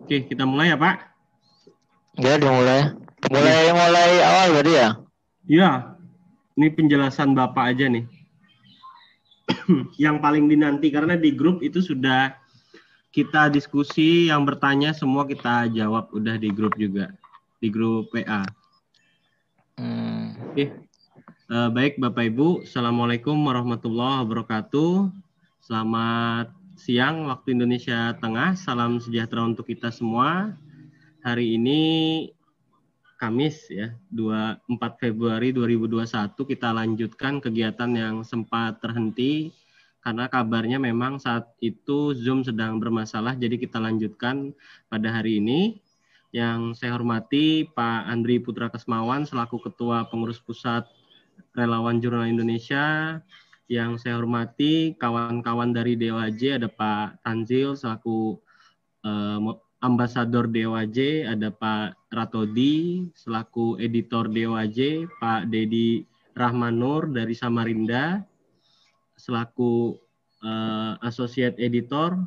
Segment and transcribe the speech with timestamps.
[0.00, 0.96] Oke, kita mulai ya Pak.
[2.18, 2.92] Ya, dimulai.
[3.30, 4.88] Mulai mulai awal berarti ya?
[5.46, 5.70] Iya.
[6.56, 8.04] Ini penjelasan Bapak aja nih.
[10.04, 12.36] yang paling dinanti karena di grup itu sudah
[13.10, 17.10] kita diskusi yang bertanya semua kita jawab udah di grup juga
[17.58, 18.42] di grup WA.
[19.76, 20.36] Hmm.
[20.50, 20.70] Oke.
[21.50, 25.10] Uh, baik Bapak Ibu, Assalamualaikum warahmatullahi wabarakatuh.
[25.58, 28.56] Selamat siang waktu Indonesia Tengah.
[28.56, 30.56] Salam sejahtera untuk kita semua.
[31.20, 31.80] Hari ini
[33.20, 39.52] Kamis ya, 24 Februari 2021 kita lanjutkan kegiatan yang sempat terhenti
[40.00, 44.56] karena kabarnya memang saat itu Zoom sedang bermasalah jadi kita lanjutkan
[44.88, 45.84] pada hari ini.
[46.32, 50.88] Yang saya hormati Pak Andri Putra Kesmawan selaku Ketua Pengurus Pusat
[51.52, 53.20] Relawan Jurnal Indonesia.
[53.70, 58.34] Yang saya hormati kawan-kawan dari DOAJ ada Pak Tanzil selaku
[59.06, 59.38] uh,
[59.78, 66.02] ambasador DOAJ, ada Pak Ratodi selaku editor DOAJ, Pak Dedi
[66.34, 68.26] Rahmanur dari Samarinda
[69.14, 69.94] selaku
[70.42, 72.18] uh, associate editor,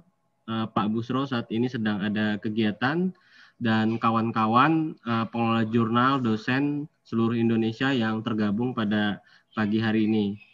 [0.48, 3.12] uh, Pak Busro saat ini sedang ada kegiatan
[3.60, 9.20] dan kawan-kawan uh, pengelola jurnal, dosen seluruh Indonesia yang tergabung pada
[9.52, 10.53] pagi hari ini.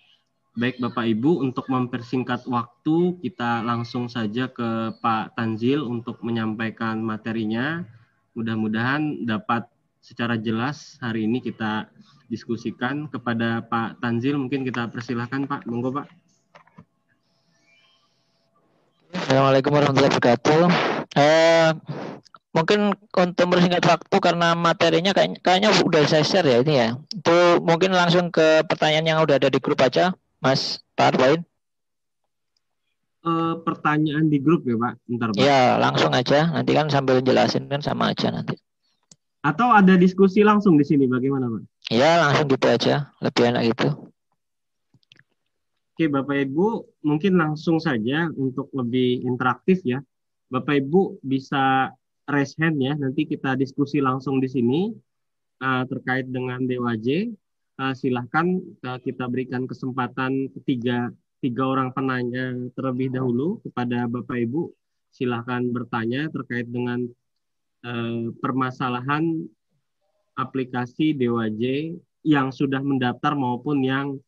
[0.57, 7.85] Baik Bapak Ibu, untuk mempersingkat waktu, kita langsung saja ke Pak Tanzil untuk menyampaikan materinya.
[8.33, 9.69] Mudah-mudahan dapat
[10.01, 11.93] secara jelas hari ini kita
[12.33, 14.41] diskusikan kepada Pak Tanzil.
[14.41, 16.07] Mungkin kita persilahkan Pak, monggo Pak.
[19.13, 20.61] Assalamualaikum warahmatullahi wabarakatuh.
[21.13, 21.69] Eh,
[22.57, 26.89] mungkin untuk bersingkat waktu karena materinya kayaknya, kayaknya udah saya share ya ini ya.
[27.13, 31.41] Itu mungkin langsung ke pertanyaan yang udah ada di grup aja, Mas Pak Arwain.
[33.19, 35.43] Uh, pertanyaan di grup ya Pak, Bentar, Pak.
[35.43, 38.55] Ya langsung aja, nanti kan sambil jelasin kan sama aja nanti.
[39.43, 41.91] Atau ada diskusi langsung di sini, bagaimana Pak?
[41.91, 44.09] Ya langsung gitu aja, lebih enak gitu.
[45.99, 46.67] Oke Bapak Ibu,
[47.03, 49.99] mungkin langsung saja untuk lebih interaktif ya.
[50.47, 51.91] Bapak Ibu bisa
[52.23, 52.95] raise hand ya.
[52.95, 54.95] Nanti kita diskusi langsung di sini
[55.59, 57.35] uh, terkait dengan DWJ.
[57.79, 64.67] Uh, silahkan uh, kita berikan kesempatan ketiga tiga orang penanya terlebih dahulu kepada Bapak Ibu.
[65.15, 67.07] Silahkan bertanya terkait dengan
[67.87, 69.47] uh, permasalahan
[70.35, 71.95] aplikasi DWJ
[72.27, 74.19] yang sudah mendaftar maupun yang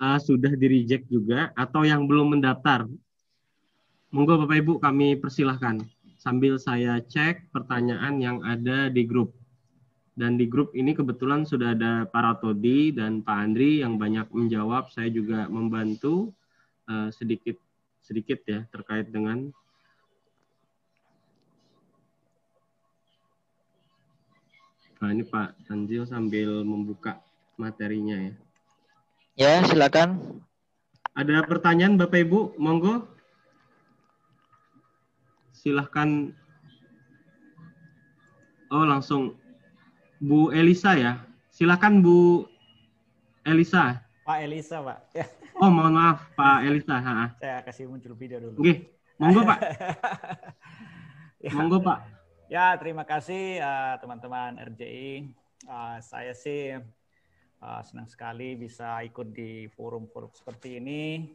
[0.00, 2.88] uh, sudah di reject juga atau yang belum mendaftar.
[4.08, 5.84] Monggo Bapak Ibu kami persilahkan
[6.16, 9.36] sambil saya cek pertanyaan yang ada di grup.
[10.14, 14.90] Dan di grup ini kebetulan sudah ada para Todi dan Pak Andri yang banyak menjawab.
[14.94, 16.30] Saya juga membantu
[16.86, 17.58] uh, sedikit
[18.04, 19.50] sedikit ya terkait dengan
[25.04, 27.20] Nah, ini Pak Tanjil sambil membuka
[27.60, 28.32] materinya ya.
[29.36, 30.40] Ya, silakan.
[31.12, 32.56] Ada pertanyaan Bapak Ibu?
[32.56, 33.04] Monggo
[35.52, 36.32] silahkan
[38.72, 39.36] oh langsung
[40.22, 41.22] Bu Elisa ya.
[41.50, 42.46] Silahkan Bu
[43.46, 44.02] Elisa.
[44.24, 44.98] Pak Elisa Pak.
[45.54, 47.30] Oh mohon maaf Pak Elisa ha.
[47.38, 48.58] saya kasih muncul video dulu.
[48.58, 48.90] Oke
[49.22, 49.60] monggo Pak.
[51.44, 51.52] Ya.
[51.54, 51.98] monggo Pak.
[52.48, 55.28] Ya terima kasih uh, teman-teman RJI
[55.68, 56.74] uh, saya sih
[57.60, 61.30] uh, senang sekali bisa ikut di forum-forum seperti ini.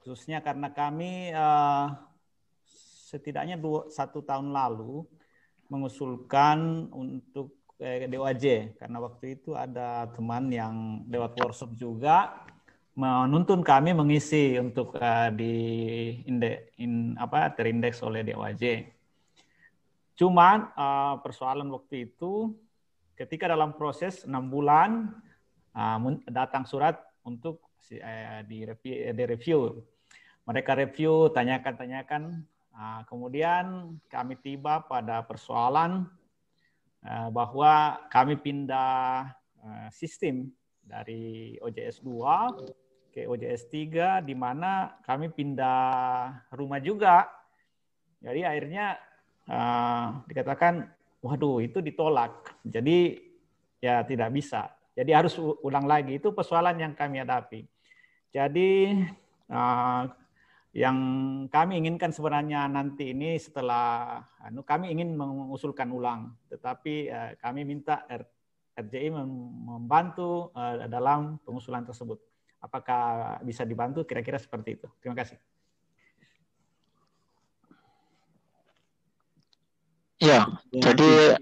[0.00, 1.92] Khususnya karena kami uh,
[3.10, 5.04] setidaknya dua, satu tahun lalu
[5.68, 12.44] mengusulkan untuk eh, karena waktu itu ada teman yang lewat workshop juga
[12.96, 15.52] menuntun kami mengisi untuk uh, di
[16.24, 18.88] in, apa terindeks oleh DOAJ.
[20.16, 22.56] Cuman uh, persoalan waktu itu
[23.20, 25.12] ketika dalam proses enam bulan
[25.76, 27.60] uh, datang surat untuk
[28.00, 29.60] uh, di review, di review.
[30.48, 36.25] Mereka review, tanyakan-tanyakan Nah, kemudian kami tiba pada persoalan uh,
[37.30, 39.30] bahwa kami pindah
[39.62, 40.50] uh, sistem
[40.86, 47.26] dari OJS 2 ke OJS 3 di mana kami pindah rumah juga.
[48.22, 48.98] Jadi akhirnya
[49.50, 50.86] uh, dikatakan
[51.22, 52.58] waduh itu ditolak.
[52.62, 53.18] Jadi
[53.82, 54.70] ya tidak bisa.
[54.96, 56.16] Jadi harus ulang lagi.
[56.16, 57.60] Itu persoalan yang kami hadapi.
[58.32, 59.00] Jadi
[59.52, 60.02] uh,
[60.76, 60.98] yang
[61.48, 66.36] kami inginkan sebenarnya nanti ini setelah anu kami ingin mengusulkan ulang.
[66.52, 68.20] Tetapi uh, kami minta R,
[68.76, 72.20] RJI membantu uh, dalam pengusulan tersebut.
[72.60, 74.04] Apakah bisa dibantu?
[74.04, 74.88] Kira-kira seperti itu.
[75.00, 75.40] Terima kasih.
[80.20, 80.44] Ya,
[80.76, 81.40] ya jadi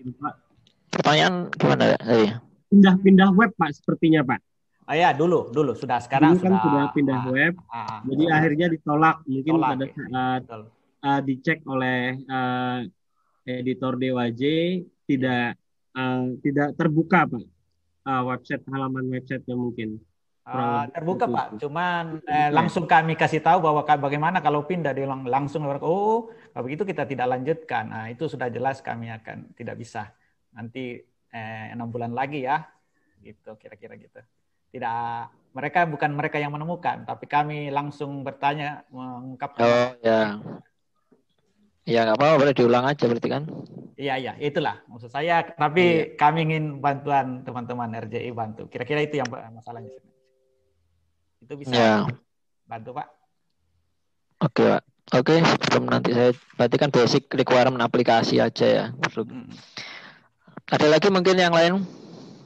[0.95, 2.39] pertanyaan gimana tadi?
[2.71, 4.39] Pindah-pindah web Pak sepertinya Pak.
[4.85, 5.73] Ah ya dulu dulu.
[5.73, 7.55] Sudah sekarang dulu kan sudah, sudah pindah ah, web.
[7.73, 9.17] Ah, ah, jadi ah, akhirnya ditolak.
[9.25, 9.95] Mungkin tolak, pada ya.
[9.97, 10.43] saat
[11.05, 12.79] uh, dicek oleh uh,
[13.49, 14.43] editor DWJ
[15.09, 15.57] tidak
[15.97, 17.45] uh, tidak terbuka Pak.
[18.05, 19.97] Uh, website halaman websitenya mungkin.
[20.45, 25.65] Uh, terbuka Pak, cuman eh, langsung kami kasih tahu bahwa bagaimana kalau pindah dia langsung
[25.65, 27.89] oh kalau begitu kita tidak lanjutkan.
[27.89, 30.13] Nah itu sudah jelas kami akan tidak bisa.
[30.53, 31.01] Nanti
[31.33, 32.61] eh, enam bulan lagi ya,
[33.25, 34.21] gitu kira-kira gitu.
[34.75, 39.63] Tidak mereka bukan mereka yang menemukan, tapi kami langsung bertanya mengungkapkan.
[39.63, 40.43] Oh ya,
[41.87, 43.47] ya nggak apa-apa boleh diulang aja berarti kan?
[43.95, 45.47] Iya iya itulah maksud saya.
[45.47, 46.19] Tapi iya.
[46.19, 48.67] kami ingin bantuan teman-teman RJI bantu.
[48.67, 49.95] Kira-kira itu yang masalahnya.
[51.39, 52.03] Itu bisa ya.
[52.67, 53.09] bantu Pak.
[54.43, 54.83] Oke Pak.
[55.13, 58.85] Oke, sebelum nanti saya berarti kan basic requirement aplikasi aja ya.
[59.13, 59.53] Hmm.
[60.65, 61.85] Ada lagi mungkin yang lain?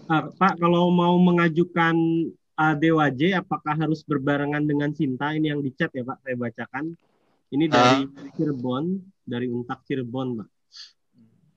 [0.09, 1.95] Uh, Pak, kalau mau mengajukan
[2.57, 5.37] uh, DWJ, apakah harus berbarengan dengan Sinta?
[5.37, 6.85] Ini yang dicat ya Pak, saya bacakan.
[7.53, 8.33] Ini dari uh.
[8.37, 8.85] Cirebon,
[9.25, 10.49] dari Untak Cirebon Pak.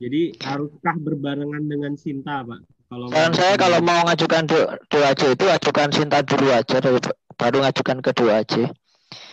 [0.01, 2.61] Jadi haruskah berbarengan dengan Sinta Pak?
[2.91, 4.43] Kalau Dan saya kalau mau mengajukan
[4.91, 6.75] DWJ itu ajukan Sinta dulu aja
[7.39, 8.67] baru ngajukan kedua aja.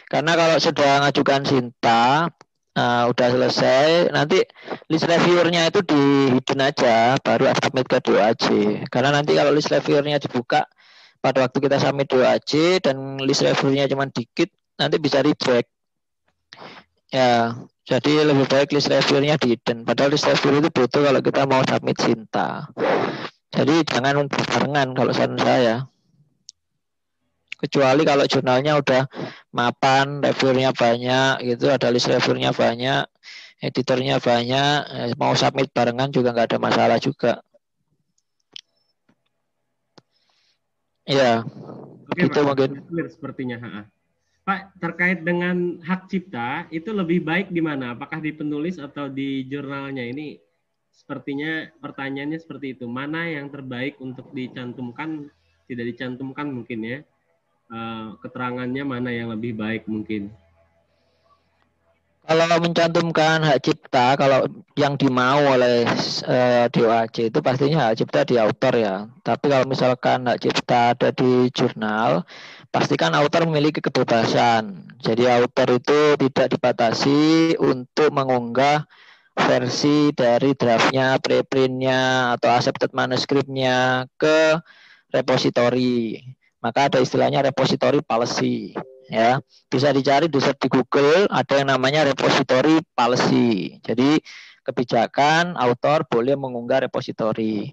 [0.09, 2.31] Karena kalau sudah ngajukan Sinta,
[2.79, 4.47] uh, udah selesai, nanti
[4.87, 6.03] list reviewernya itu di
[6.39, 8.59] aja, baru submit ke dua aja.
[8.87, 10.71] Karena nanti kalau list reviewernya dibuka
[11.19, 15.69] pada waktu kita submit dua aja dan list reviewernya cuma dikit, nanti bisa reject.
[17.09, 17.57] Ya,
[17.89, 19.83] jadi lebih baik list reviewernya di hidden.
[19.83, 22.71] Padahal list reviewer itu butuh kalau kita mau submit Sinta.
[23.49, 25.89] Jadi jangan barengan kalau saran saya
[27.59, 29.03] kecuali kalau jurnalnya udah
[29.51, 33.05] mapan, reviewernya banyak gitu, ada list reviewernya banyak,
[33.59, 37.43] editornya banyak, eh, mau submit barengan juga nggak ada masalah juga.
[41.09, 41.41] Ya,
[42.09, 42.71] Oke, gitu Pak, mungkin.
[43.09, 43.57] Sepertinya,
[44.45, 47.93] Pak, terkait dengan hak cipta itu lebih baik di mana?
[47.93, 50.05] Apakah di penulis atau di jurnalnya?
[50.05, 50.41] Ini
[50.89, 52.85] sepertinya pertanyaannya seperti itu.
[52.89, 55.29] Mana yang terbaik untuk dicantumkan,
[55.69, 56.99] tidak dicantumkan mungkin ya?
[57.73, 60.33] Uh, keterangannya mana yang lebih baik mungkin?
[62.29, 64.45] Kalau mencantumkan hak cipta, kalau
[64.77, 65.89] yang dimau oleh
[66.29, 69.09] uh, eh, DOAJ itu pastinya hak cipta di autor ya.
[69.25, 72.29] Tapi kalau misalkan hak cipta ada di jurnal,
[72.69, 74.93] pastikan autor memiliki kebebasan.
[75.01, 78.85] Jadi autor itu tidak dibatasi untuk mengunggah
[79.33, 84.61] versi dari draftnya, preprintnya, atau accepted manuskripnya ke
[85.09, 86.21] repositori
[86.59, 88.75] maka ada istilahnya repository policy
[89.11, 89.41] ya.
[89.67, 93.81] Bisa dicari di search di Google ada yang namanya repository policy.
[93.83, 94.21] Jadi
[94.63, 97.73] kebijakan autor boleh mengunggah repository.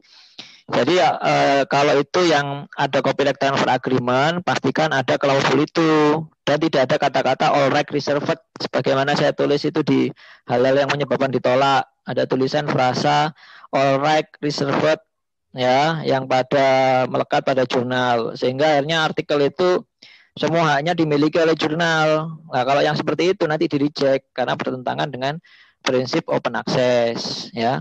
[0.66, 1.34] Jadi e,
[1.70, 6.26] kalau itu yang ada copyright transfer agreement pastikan ada klausul itu.
[6.46, 10.14] Dan tidak ada kata-kata all right reserved sebagaimana saya tulis itu di
[10.46, 11.90] hal-hal yang menyebabkan ditolak.
[12.06, 13.34] Ada tulisan frasa
[13.74, 15.02] all right reserved
[15.56, 16.68] ya yang pada
[17.08, 19.82] melekat pada jurnal sehingga akhirnya artikel itu
[20.36, 22.28] semua haknya dimiliki oleh jurnal.
[22.52, 25.40] Nah, kalau yang seperti itu nanti di reject karena bertentangan dengan
[25.80, 27.80] prinsip open access ya.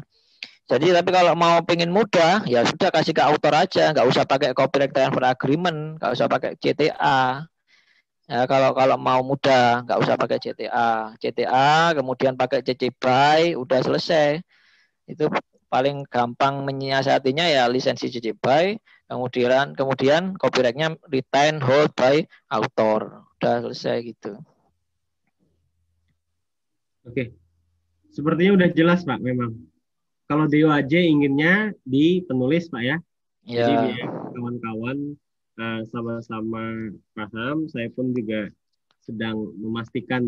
[0.65, 4.57] Jadi tapi kalau mau pengen mudah ya sudah kasih ke autor aja, nggak usah pakai
[4.57, 7.45] copyright transfer agreement, nggak usah pakai CTA.
[8.25, 11.13] Ya, kalau kalau mau mudah nggak usah pakai CTA.
[11.21, 14.41] CTA kemudian pakai CC BY udah selesai.
[15.05, 15.29] Itu
[15.69, 18.79] paling gampang menyiasatinya ya lisensi CC BY,
[19.11, 23.25] kemudian kemudian copyrightnya retain hold by author.
[23.39, 24.41] Udah selesai gitu.
[27.05, 27.37] Oke.
[28.15, 29.53] Sepertinya udah jelas Pak memang.
[30.25, 32.97] Kalau DOAJ inginnya di penulis Pak ya.
[33.45, 33.69] Ya.
[33.69, 35.21] Jadi kawan-kawan
[35.61, 38.49] uh, sama-sama paham, saya pun juga
[39.05, 40.25] sedang memastikan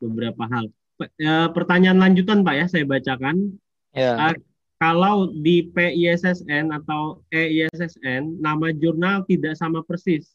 [0.00, 0.72] beberapa hal.
[0.98, 3.60] Uh, pertanyaan lanjutan Pak ya, saya bacakan.
[3.92, 4.32] Ya.
[4.78, 10.30] Kalau di PISSN atau EISSN nama jurnal tidak sama persis.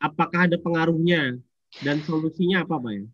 [0.00, 1.36] Apakah ada pengaruhnya
[1.84, 3.04] dan solusinya apa Pak ya?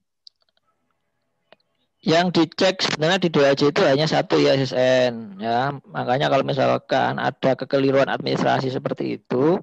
[2.00, 5.74] Yang dicek sebenarnya di DAJ itu hanya satu ISSN ya.
[5.90, 9.60] Makanya kalau misalkan ada kekeliruan administrasi seperti itu,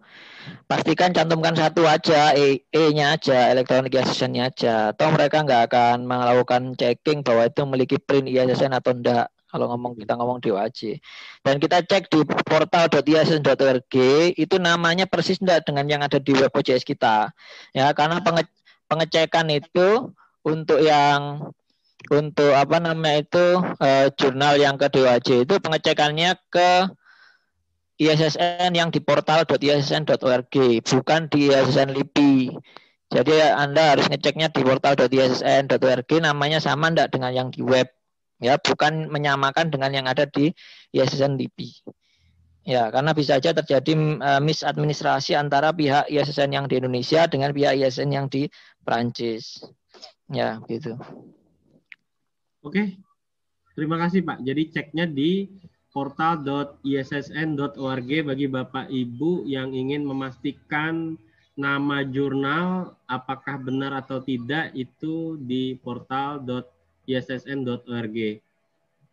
[0.70, 4.94] pastikan cantumkan satu aja, E, E-nya aja, elektronik ISSN-nya aja.
[4.94, 9.98] Atau mereka nggak akan melakukan checking bahwa itu memiliki print ISSN atau enggak kalau ngomong
[9.98, 11.02] kita ngomong DOAJ.
[11.42, 13.96] Dan kita cek di portal.isn.org
[14.38, 17.34] itu namanya persis enggak dengan yang ada di web OJS kita.
[17.74, 18.46] Ya, karena penge
[18.86, 20.14] pengecekan itu
[20.46, 21.50] untuk yang
[22.14, 23.46] untuk apa namanya itu
[23.82, 26.86] uh, jurnal yang ke DOAJ itu pengecekannya ke
[27.98, 32.54] ISSN yang di portal.issn.org bukan di ISSN LIPI.
[33.10, 37.97] Jadi Anda harus ngeceknya di portal.issn.org namanya sama enggak dengan yang di web
[38.38, 40.54] ya bukan menyamakan dengan yang ada di
[40.94, 41.70] ISSN LIPI.
[42.68, 47.80] Ya, karena bisa saja terjadi uh, misadministrasi antara pihak ISSN yang di Indonesia dengan pihak
[47.80, 48.52] ISSN yang di
[48.84, 49.64] Prancis.
[50.28, 51.00] Ya, gitu.
[52.60, 53.00] Oke.
[53.72, 54.44] Terima kasih, Pak.
[54.44, 55.48] Jadi ceknya di
[55.96, 61.16] portal.issn.org bagi Bapak Ibu yang ingin memastikan
[61.58, 66.76] nama jurnal apakah benar atau tidak itu di portal.issn.org.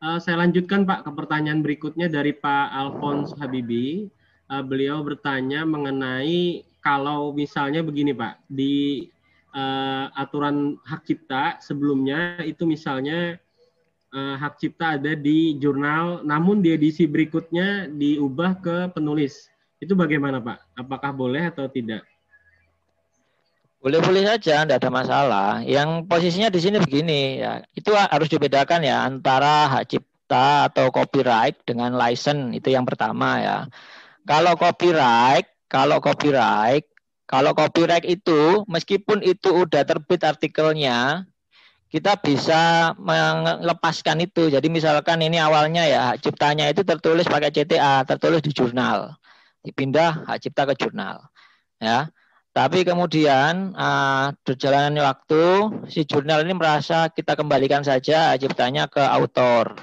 [0.04, 4.10] Uh, saya lanjutkan Pak ke pertanyaan berikutnya dari Pak Alphonse Habibi.
[4.50, 9.08] Uh, beliau bertanya mengenai kalau misalnya begini Pak, di
[9.56, 13.40] uh, aturan hak cipta sebelumnya itu misalnya
[14.12, 19.48] uh, hak cipta ada di jurnal, namun di edisi berikutnya diubah ke penulis.
[19.80, 20.76] Itu bagaimana Pak?
[20.76, 22.04] Apakah boleh atau tidak?
[23.84, 25.48] Boleh-boleh saja, tidak ada masalah.
[25.60, 31.60] Yang posisinya di sini begini, ya itu harus dibedakan ya antara hak cipta atau copyright
[31.68, 33.58] dengan license itu yang pertama ya.
[34.24, 36.88] Kalau copyright, kalau copyright,
[37.28, 41.28] kalau copyright itu meskipun itu udah terbit artikelnya,
[41.92, 44.48] kita bisa melepaskan itu.
[44.48, 49.12] Jadi misalkan ini awalnya ya hak ciptanya itu tertulis pakai CTA, tertulis di jurnal,
[49.60, 51.20] dipindah hak cipta ke jurnal,
[51.76, 52.08] ya
[52.54, 54.30] tapi kemudian uh,
[55.02, 55.44] waktu,
[55.90, 59.74] si jurnal ini merasa kita kembalikan saja ciptanya ke autor.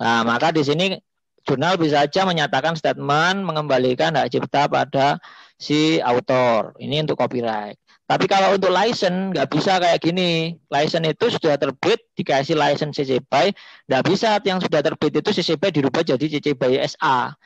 [0.00, 0.96] Nah, maka di sini
[1.44, 5.20] jurnal bisa saja menyatakan statement mengembalikan hak cipta pada
[5.60, 6.72] si autor.
[6.80, 7.76] Ini untuk copyright.
[8.08, 10.56] Tapi kalau untuk license nggak bisa kayak gini.
[10.72, 13.52] License itu sudah terbit dikasih license CC BY,
[13.92, 17.36] nggak bisa yang sudah terbit itu CC BY dirubah jadi CC BY SA.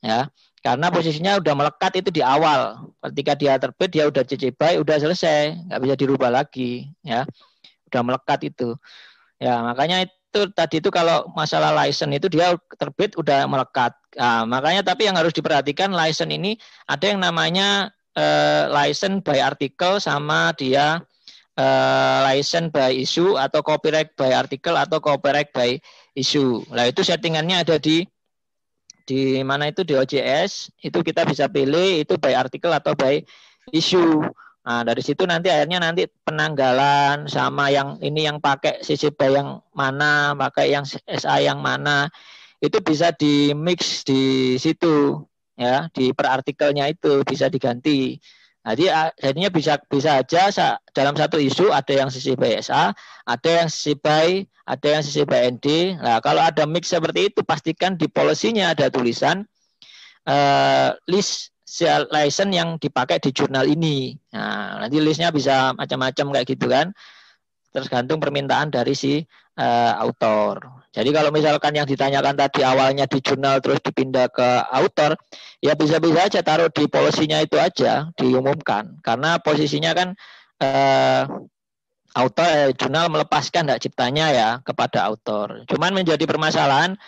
[0.00, 2.92] Ya, karena posisinya udah melekat itu di awal.
[3.00, 7.24] Ketika dia terbit dia udah CC BY udah selesai, nggak bisa dirubah lagi, ya.
[7.88, 8.76] Udah melekat itu.
[9.40, 13.96] Ya, makanya itu tadi itu kalau masalah license itu dia terbit udah melekat.
[14.20, 19.96] Nah, makanya tapi yang harus diperhatikan license ini ada yang namanya uh, license by article
[19.96, 21.00] sama dia
[21.56, 25.80] uh, license by issue atau copyright by article atau copyright by
[26.12, 26.62] issue.
[26.68, 28.04] Nah, itu settingannya ada di
[29.04, 33.20] di mana itu di OJS itu kita bisa pilih itu by artikel atau by
[33.72, 34.24] issue.
[34.60, 39.50] Nah, dari situ nanti akhirnya nanti penanggalan sama yang ini yang pakai CC BY yang
[39.72, 42.12] mana, pakai yang SA yang mana,
[42.60, 45.24] itu bisa di mix di situ
[45.56, 48.20] ya, di per artikelnya itu bisa diganti.
[48.60, 53.96] Jadi jadinya bisa bisa aja dalam satu isu ada yang sisi by ada yang sisi
[53.96, 55.48] by, ada yang sisi by.
[55.96, 59.48] Nah, kalau ada mix seperti itu pastikan di polisinya ada tulisan
[60.28, 61.56] uh, list
[62.10, 64.18] license yang dipakai di jurnal ini.
[64.34, 66.90] Nah, nanti listnya bisa macam-macam kayak gitu kan.
[67.70, 69.22] Tergantung permintaan dari si
[69.60, 70.80] uh, autor.
[70.90, 75.14] Jadi kalau misalkan yang ditanyakan tadi awalnya di jurnal terus dipindah ke autor,
[75.62, 78.98] ya bisa-bisa aja taruh di polisinya itu aja diumumkan.
[78.98, 80.18] Karena posisinya kan
[80.58, 81.22] eh,
[82.18, 85.62] autor eh, jurnal melepaskan hak ciptanya ya kepada autor.
[85.70, 86.98] Cuman menjadi permasalahan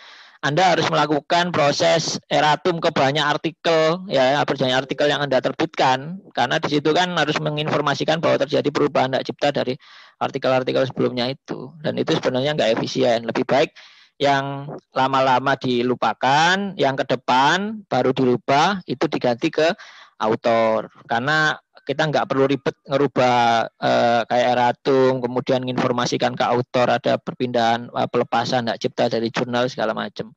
[0.43, 6.19] anda harus melakukan proses eratum ke banyak artikel ya banyak artikel yang Anda terbitkan.
[6.35, 9.79] Karena di situ kan harus menginformasikan bahwa terjadi perubahan hak cipta dari
[10.19, 11.71] artikel-artikel sebelumnya itu.
[11.79, 13.23] Dan itu sebenarnya nggak efisien.
[13.23, 13.71] Lebih baik
[14.19, 19.71] yang lama-lama dilupakan yang ke depan baru dirubah itu diganti ke
[20.19, 20.91] autor.
[21.07, 23.35] Karena kita nggak perlu ribet ngerubah
[23.67, 29.67] eh, kayak eratum, kemudian menginformasikan ke autor ada perpindahan eh, pelepasan hak cipta dari jurnal
[29.67, 30.31] segala macam.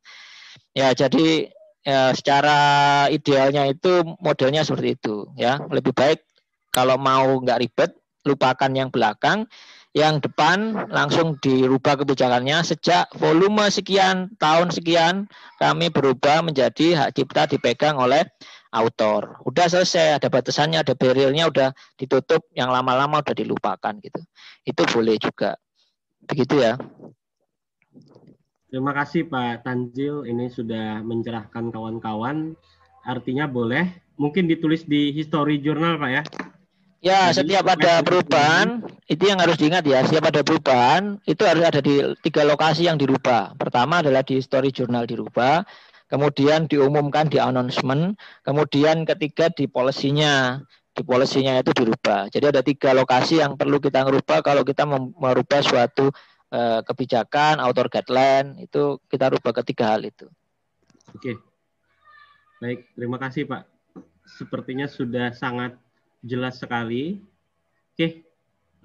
[0.75, 1.49] Ya jadi
[1.81, 2.59] ya, secara
[3.09, 5.63] idealnya itu modelnya seperti itu ya.
[5.71, 6.19] Lebih baik
[6.75, 7.91] kalau mau nggak ribet
[8.27, 9.47] lupakan yang belakang.
[9.95, 12.61] Yang depan langsung dirubah kebijakannya.
[12.61, 15.25] Sejak volume sekian tahun sekian
[15.57, 18.29] kami berubah menjadi hak cipta dipegang oleh
[18.71, 19.41] autor.
[19.47, 24.21] Udah selesai, ada batasannya, ada barriernya udah ditutup, yang lama-lama udah dilupakan gitu.
[24.63, 25.55] Itu boleh juga.
[26.27, 26.75] Begitu ya.
[28.67, 32.51] Terima kasih Pak Tanjil, ini sudah mencerahkan kawan-kawan.
[33.07, 36.23] Artinya boleh, mungkin ditulis di history journal Pak ya.
[36.97, 41.63] Ya, Jadi, setiap ada perubahan, itu yang harus diingat ya, setiap ada perubahan, itu harus
[41.63, 43.53] ada di tiga lokasi yang dirubah.
[43.55, 45.61] Pertama adalah di history journal dirubah,
[46.07, 50.63] kemudian diumumkan di announcement, kemudian ketiga di polisinya,
[50.95, 52.31] di polisinya itu dirubah.
[52.31, 56.09] Jadi ada tiga lokasi yang perlu kita merubah kalau kita merubah suatu
[56.51, 60.27] uh, kebijakan, author guideline itu kita rubah ketiga hal itu.
[61.13, 61.39] Oke.
[62.57, 63.69] Baik, terima kasih Pak.
[64.25, 65.77] Sepertinya sudah sangat
[66.25, 67.21] jelas sekali.
[67.93, 68.25] Oke.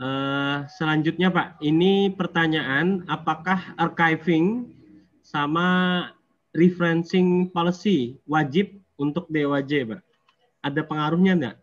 [0.03, 4.73] Uh, selanjutnya Pak, ini pertanyaan apakah archiving
[5.23, 6.11] sama
[6.53, 10.01] referencing policy wajib untuk DOJ, Pak?
[10.63, 11.57] Ada pengaruhnya enggak?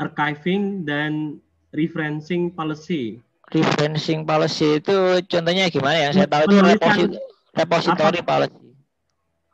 [0.00, 1.38] Archiving dan
[1.70, 3.20] referencing policy.
[3.50, 4.96] Referencing policy itu
[5.28, 6.10] contohnya gimana ya?
[6.14, 7.10] Saya tahu itu reposit
[7.54, 8.58] repository apa, policy.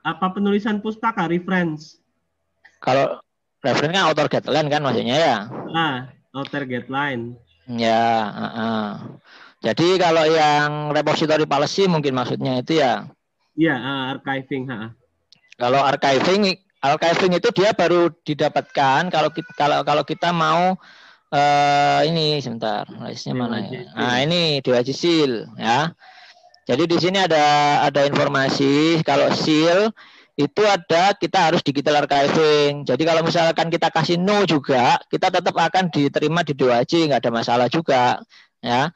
[0.06, 1.98] Apa penulisan pustaka reference?
[2.78, 3.18] Kalau
[3.64, 5.36] reference kan author guideline kan maksudnya ya?
[5.74, 5.96] Ah,
[6.30, 7.34] author guideline.
[7.66, 8.88] Ya, uh -uh.
[9.64, 13.10] Jadi kalau yang repository policy mungkin maksudnya itu ya
[13.56, 14.68] Iya, uh, archiving.
[14.68, 14.92] Ha.
[15.56, 16.52] Kalau archiving,
[16.84, 20.76] archiving itu dia baru didapatkan kalau kita kalau kalau kita mau
[21.32, 23.88] uh, ini sebentar, listnya mana ya?
[23.96, 25.96] Nah ini DWJ Seal ya.
[26.66, 29.94] Jadi di sini ada ada informasi kalau seal
[30.34, 32.82] itu ada kita harus digital archiving.
[32.82, 37.32] Jadi kalau misalkan kita kasih no juga, kita tetap akan diterima di DWJ, nggak ada
[37.32, 38.20] masalah juga
[38.60, 38.90] ya.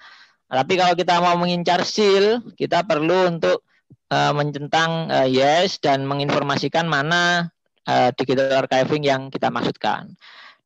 [0.51, 3.63] Tapi kalau kita mau mengincar seal, kita perlu untuk
[4.11, 7.49] uh, mencentang uh, yes dan menginformasikan mana
[7.87, 10.13] uh, digital archiving yang kita maksudkan.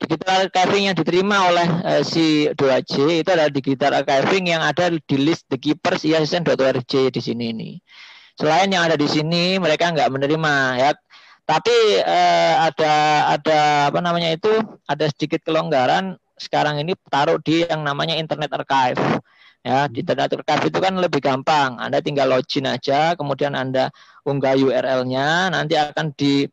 [0.00, 5.16] Digital archiving yang diterima oleh uh, si 2J itu adalah digital archiving yang ada di
[5.16, 7.70] list the keepers ISSN.org di sini ini.
[8.34, 10.90] Selain yang ada di sini mereka nggak menerima ya.
[11.44, 12.94] Tapi uh, ada
[13.36, 13.60] ada
[13.92, 14.50] apa namanya itu
[14.88, 18.98] ada sedikit kelonggaran sekarang ini taruh di yang namanya Internet Archive
[19.64, 21.80] Ya, di data archive itu kan lebih gampang.
[21.80, 23.88] Anda tinggal login aja, kemudian Anda
[24.28, 26.44] unggah URL-nya, nanti akan di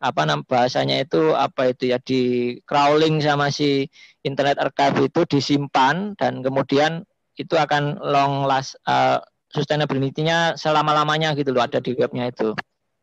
[0.00, 3.84] apa nama bahasanya itu apa itu ya di crawling sama si
[4.24, 7.04] internet archive itu disimpan dan kemudian
[7.36, 9.20] itu akan long last uh,
[9.52, 12.56] sustainability-nya selama-lamanya gitu loh ada di webnya itu.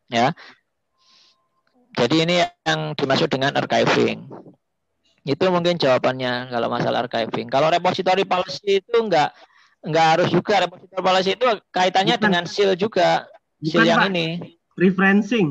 [0.08, 0.34] Ya.
[1.97, 4.25] Jadi ini yang dimaksud dengan archiving.
[5.27, 7.51] Itu mungkin jawabannya kalau masalah archiving.
[7.51, 9.36] Kalau repository policy itu enggak
[9.86, 12.26] Enggak harus juga repository policy itu kaitannya Bukan.
[12.26, 13.30] dengan seal juga.
[13.62, 14.10] Seal Bukan, yang Pak.
[14.13, 14.28] ini.
[14.78, 15.48] Referencing.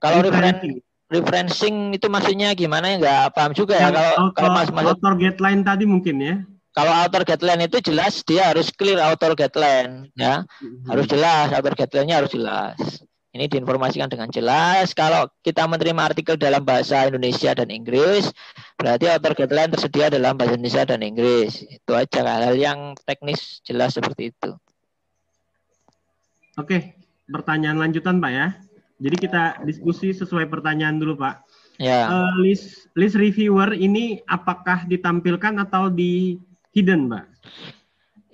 [0.00, 0.84] Kalau referencing.
[1.12, 5.62] referencing itu maksudnya gimana ya nggak paham juga ya kalau kalau mas, mas author guideline
[5.62, 6.34] tadi mungkin ya.
[6.74, 10.42] Kalau author guideline itu jelas dia harus clear author guideline ya.
[10.42, 10.82] Hmm.
[10.90, 12.76] Harus jelas author guideline-nya harus jelas.
[13.34, 14.94] Ini diinformasikan dengan jelas.
[14.94, 18.30] Kalau kita menerima artikel dalam bahasa Indonesia dan Inggris,
[18.78, 21.66] berarti author guideline tersedia dalam bahasa Indonesia dan Inggris.
[21.66, 24.54] Itu aja hal-hal yang teknis jelas seperti itu.
[26.54, 26.94] Oke,
[27.26, 28.54] pertanyaan lanjutan Pak ya.
[29.02, 31.42] Jadi kita diskusi sesuai pertanyaan dulu Pak.
[31.82, 32.06] Ya.
[32.06, 36.38] Uh, list list reviewer ini apakah ditampilkan atau di
[36.70, 37.26] hidden Pak?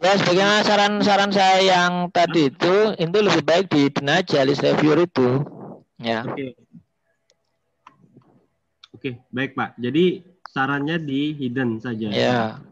[0.00, 5.44] Ya, sebagaimana saran-saran saya yang tadi itu, itu lebih baik di aja list reviewer itu.
[6.00, 6.24] Ya.
[6.24, 6.56] Oke.
[8.96, 9.76] Oke, baik Pak.
[9.76, 12.08] Jadi sarannya di hidden saja.
[12.08, 12.64] Ya.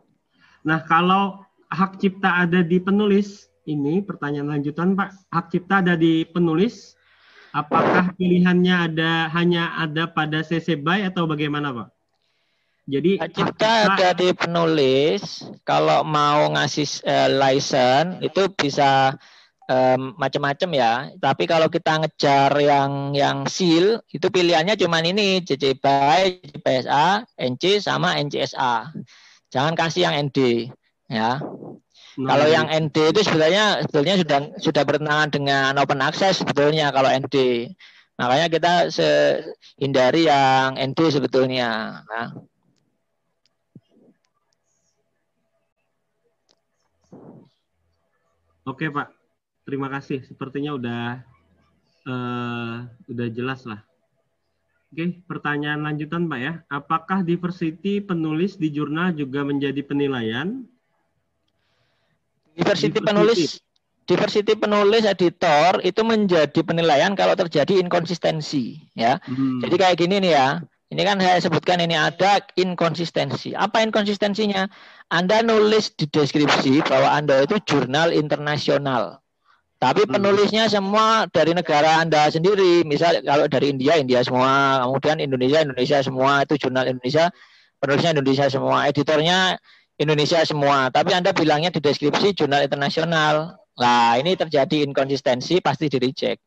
[0.65, 5.29] Nah, kalau hak cipta ada di penulis, ini pertanyaan lanjutan Pak.
[5.29, 6.97] Hak cipta ada di penulis,
[7.53, 11.98] apakah pilihannya ada hanya ada pada CC BY atau bagaimana Pak?
[12.89, 15.45] Jadi cipta ada di penulis.
[15.69, 19.13] Kalau mau ngasih uh, license itu bisa
[19.69, 20.93] um, macam-macam ya.
[21.21, 27.85] Tapi kalau kita ngejar yang yang seal itu pilihannya cuma ini CC BY, CPSA, NC
[27.85, 28.89] sama NCSA.
[29.53, 30.73] Jangan kasih yang ND
[31.13, 31.45] ya.
[32.19, 37.13] Nah, kalau yang ND itu sebetulnya sebetulnya sudah sudah bertentangan dengan open access sebetulnya kalau
[37.13, 37.69] ND.
[38.19, 38.73] Makanya kita
[39.77, 42.01] hindari yang ND sebetulnya.
[42.09, 42.48] Nah.
[48.69, 49.09] Oke Pak,
[49.65, 50.21] terima kasih.
[50.29, 51.03] Sepertinya udah
[52.05, 53.81] uh, udah jelas lah.
[54.93, 56.53] Oke, pertanyaan lanjutan Pak ya.
[56.69, 60.69] Apakah diversity penulis di jurnal juga menjadi penilaian?
[62.53, 63.09] Diversity, diversity.
[63.09, 63.41] penulis
[64.09, 69.21] diversity penulis editor itu menjadi penilaian kalau terjadi inkonsistensi ya.
[69.29, 69.61] Hmm.
[69.61, 70.49] Jadi kayak gini nih ya.
[70.89, 73.53] Ini kan saya sebutkan ini ada inkonsistensi.
[73.53, 74.65] Apa inkonsistensinya?
[75.13, 79.21] Anda nulis di deskripsi bahwa Anda itu jurnal internasional.
[79.77, 80.13] Tapi hmm.
[80.17, 82.89] penulisnya semua dari negara Anda sendiri.
[82.89, 84.81] Misal kalau dari India, India semua.
[84.89, 86.49] Kemudian Indonesia, Indonesia semua.
[86.49, 87.29] Itu jurnal Indonesia.
[87.79, 88.79] Penulisnya Indonesia semua.
[88.89, 89.39] Editornya
[90.01, 90.89] Indonesia semua.
[90.89, 93.61] Tapi Anda bilangnya di deskripsi jurnal internasional.
[93.79, 96.41] Nah, ini terjadi inkonsistensi, pasti di reject.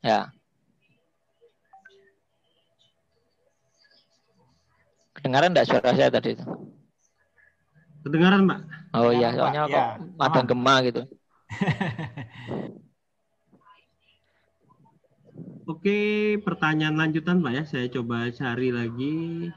[0.00, 0.30] Ya.
[5.18, 6.46] Kedengaran enggak suara saya tadi itu?
[8.06, 8.60] Kedengaran, Mbak?
[8.94, 9.98] Oh iya, soalnya ya.
[9.98, 11.02] kok ada gema gitu.
[15.68, 17.62] Oke, pertanyaan lanjutan Pak ya.
[17.68, 19.50] Saya coba cari lagi.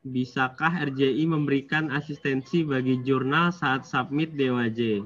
[0.00, 5.04] Bisakah RJI memberikan asistensi bagi jurnal saat submit DOAJ?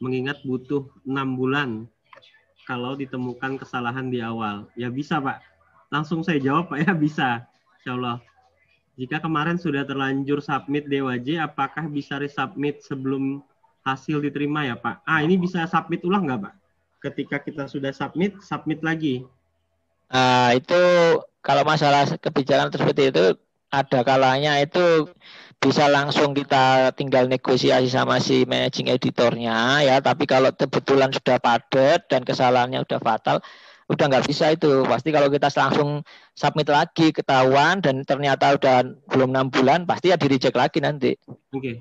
[0.00, 1.84] Mengingat butuh enam bulan
[2.64, 4.72] kalau ditemukan kesalahan di awal.
[4.72, 5.44] Ya bisa Pak.
[5.92, 7.44] Langsung saya jawab Pak ya, bisa.
[7.84, 8.16] Insya Allah.
[8.96, 13.44] Jika kemarin sudah terlanjur submit DOAJ, apakah bisa resubmit sebelum
[13.84, 15.04] hasil diterima ya Pak?
[15.04, 16.54] Ah, ini bisa submit ulang nggak Pak?
[17.04, 19.28] ketika kita sudah submit, submit lagi.
[20.08, 20.80] Nah, itu
[21.44, 23.36] kalau masalah kebijakan seperti itu
[23.68, 25.12] ada kalanya itu
[25.60, 32.04] bisa langsung kita tinggal negosiasi sama si managing editornya ya tapi kalau kebetulan sudah padat
[32.06, 33.36] dan kesalahannya sudah fatal
[33.90, 36.00] udah nggak bisa itu pasti kalau kita langsung
[36.32, 41.12] submit lagi ketahuan dan ternyata udah belum enam bulan pasti ya di reject lagi nanti
[41.28, 41.76] oke okay.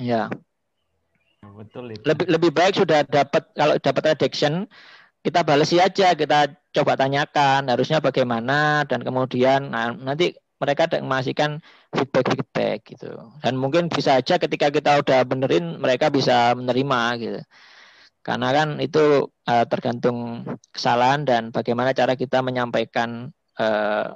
[0.00, 0.32] ya
[1.40, 2.04] Betul itu.
[2.04, 4.68] Lebih lebih baik sudah dapat kalau dapat redaction
[5.20, 11.60] kita balesi aja, kita coba tanyakan harusnya bagaimana dan kemudian nah, nanti mereka mengasihkan
[11.92, 13.16] feedback-feedback gitu.
[13.40, 17.40] Dan mungkin bisa aja ketika kita udah benerin mereka bisa menerima gitu.
[18.30, 24.14] Karena kan itu uh, tergantung kesalahan dan bagaimana cara kita menyampaikan uh,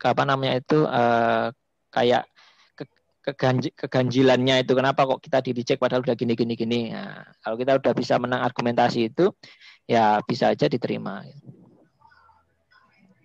[0.00, 1.52] apa namanya itu uh,
[1.92, 2.24] kayak
[3.20, 4.72] keganj keganjilannya itu.
[4.72, 8.16] Kenapa kok kita di reject padahal udah gini gini gini nah, kalau kita udah bisa
[8.16, 9.28] menang argumentasi itu
[9.84, 11.20] ya bisa aja diterima.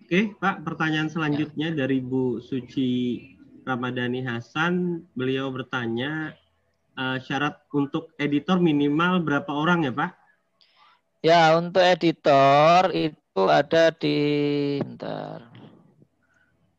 [0.04, 1.88] Oke Pak pertanyaan selanjutnya ya.
[1.88, 3.24] dari Bu Suci
[3.64, 5.00] Ramadhani Hasan.
[5.16, 6.36] Beliau bertanya
[7.00, 10.25] uh, syarat untuk editor minimal berapa orang ya Pak
[11.26, 14.18] Ya untuk editor itu ada di
[14.78, 15.42] bentar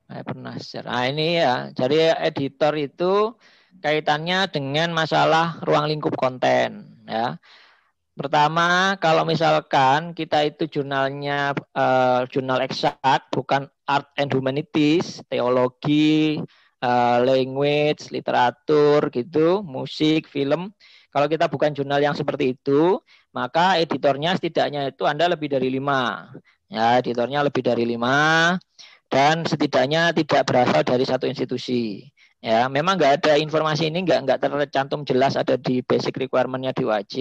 [0.07, 0.87] saya pernah share.
[0.87, 3.35] Nah ini ya, jadi editor itu
[3.83, 7.43] kaitannya dengan masalah ruang lingkup konten ya.
[8.15, 16.39] Pertama, kalau misalkan kita itu jurnalnya uh, jurnal eksak, bukan art and humanities, teologi,
[16.87, 20.71] uh, language, literatur gitu, musik, film.
[21.11, 23.03] Kalau kita bukan jurnal yang seperti itu,
[23.37, 26.33] maka editornya setidaknya itu Anda lebih dari lima.
[26.73, 28.57] Ya, editornya lebih dari lima
[29.13, 32.09] dan setidaknya tidak berasal dari satu institusi.
[32.41, 36.89] Ya, memang nggak ada informasi ini nggak nggak tercantum jelas ada di basic requirementnya di
[36.89, 37.15] WAJ.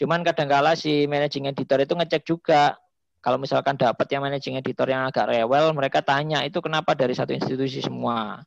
[0.00, 2.80] Cuman kadangkala si managing editor itu ngecek juga
[3.20, 7.36] kalau misalkan dapat yang managing editor yang agak rewel, mereka tanya itu kenapa dari satu
[7.36, 8.40] institusi semua.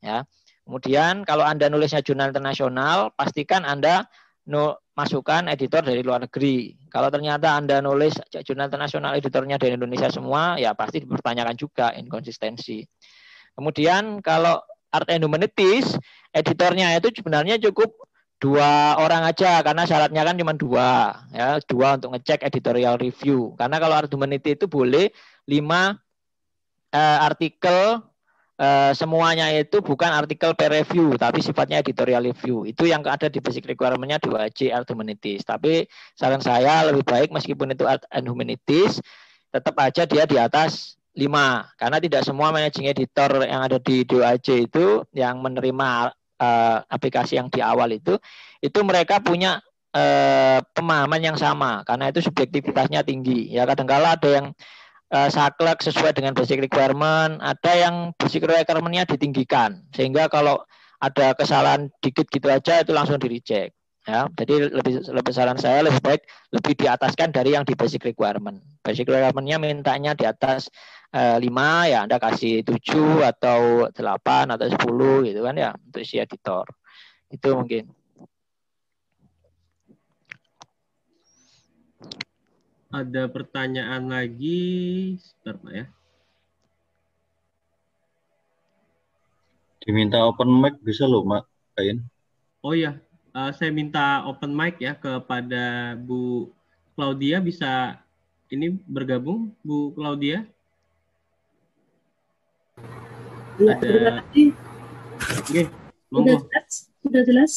[0.00, 0.24] Ya.
[0.64, 4.08] Kemudian kalau Anda nulisnya jurnal internasional, pastikan Anda
[4.94, 6.76] masukkan editor dari luar negeri.
[6.92, 12.84] Kalau ternyata Anda nulis jurnal internasional editornya dari Indonesia semua, ya pasti dipertanyakan juga inkonsistensi.
[13.54, 14.60] Kemudian kalau
[14.94, 15.98] Art and Humanities,
[16.30, 17.94] editornya itu sebenarnya cukup
[18.38, 23.80] dua orang aja karena syaratnya kan cuma dua ya dua untuk ngecek editorial review karena
[23.80, 25.08] kalau art humanity itu boleh
[25.48, 25.96] lima
[26.92, 28.04] uh, artikel
[28.54, 32.62] Uh, semuanya itu bukan artikel peer review tapi sifatnya editorial review.
[32.62, 35.42] Itu yang ada di basic requirement-nya 2J Art Humanities.
[35.42, 35.82] Tapi
[36.14, 39.02] saran saya lebih baik meskipun itu Art and Humanities
[39.50, 41.30] tetap aja dia di atas 5
[41.78, 46.10] karena tidak semua managing editor yang ada di 2J itu yang menerima
[46.42, 48.18] uh, aplikasi yang di awal itu
[48.58, 49.62] itu mereka punya
[49.94, 51.86] uh, pemahaman yang sama.
[51.86, 53.54] Karena itu subjektivitasnya tinggi.
[53.54, 54.46] Ya kadang-kala ada yang
[55.14, 60.66] uh, saklek sesuai dengan basic requirement, ada yang basic requirement-nya ditinggikan sehingga kalau
[60.98, 63.72] ada kesalahan dikit gitu aja itu langsung di reject
[64.04, 64.28] ya.
[64.34, 66.22] Jadi lebih lebih saran saya lebih baik
[66.52, 68.60] lebih diataskan dari yang di basic requirement.
[68.84, 70.68] Basic requirement-nya mintanya di atas
[71.12, 76.20] eh, 5 ya Anda kasih 7 atau 8 atau 10 gitu kan ya untuk si
[76.20, 76.68] editor.
[77.32, 78.03] Itu mungkin.
[82.94, 85.18] Ada pertanyaan lagi.
[85.18, 85.86] Sebentar, Pak ya.
[89.82, 91.44] Diminta open mic bisa loh, Mak.
[91.74, 92.06] Kain.
[92.64, 92.96] Oh iya,
[93.34, 96.48] uh, saya minta open mic ya kepada Bu
[96.94, 98.00] Claudia bisa
[98.48, 100.46] ini bergabung, Bu Claudia.
[103.58, 103.82] Ya, ada...
[103.82, 104.46] terima kasih.
[105.34, 105.62] Oke,
[106.08, 106.72] Sudah jelas?
[107.02, 107.52] Sudah jelas?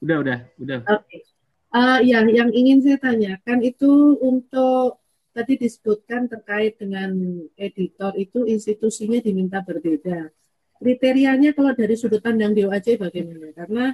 [0.00, 0.78] Udah, udah, udah.
[0.88, 1.04] Oke.
[1.10, 1.33] Okay.
[1.74, 5.02] Uh, ya, yang ingin saya tanyakan itu untuk
[5.34, 7.10] tadi disebutkan terkait dengan
[7.58, 10.30] editor itu institusinya diminta berbeda.
[10.78, 13.50] Kriterianya kalau dari sudut pandang DOAJ bagaimana?
[13.58, 13.84] Karena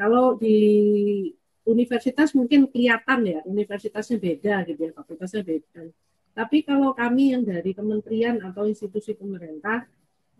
[0.00, 0.56] kalau di
[1.68, 5.92] universitas mungkin kelihatan ya, universitasnya beda gitu ya, fakultasnya beda.
[6.32, 9.84] Tapi kalau kami yang dari kementerian atau institusi pemerintah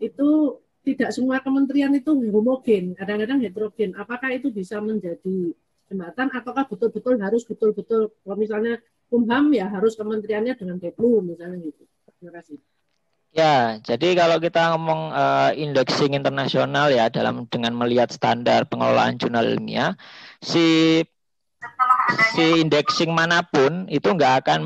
[0.01, 3.93] itu tidak semua kementerian itu homogen, kadang-kadang heterogen.
[3.93, 5.53] Apakah itu bisa menjadi
[5.91, 8.79] jembatan ataukah betul-betul harus betul-betul kalau misalnya
[9.11, 11.83] Kumham ya harus kementeriannya dengan Keplu misalnya gitu.
[12.15, 12.63] Terima kasih.
[13.31, 19.47] Ya, jadi kalau kita ngomong uh, indexing internasional ya dalam dengan melihat standar pengelolaan jurnal
[19.47, 19.95] ilmiah,
[20.43, 20.99] si
[22.35, 24.59] si indexing mana pun itu nggak akan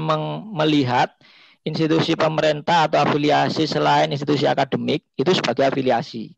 [0.57, 1.13] melihat
[1.61, 6.33] institusi pemerintah atau afiliasi selain institusi akademik itu sebagai afiliasi.